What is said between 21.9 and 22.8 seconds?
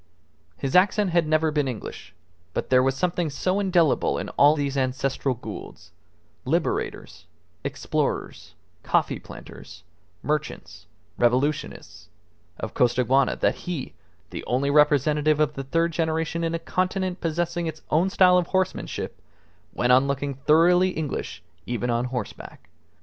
on horseback.